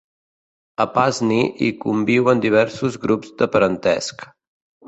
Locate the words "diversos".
2.47-2.99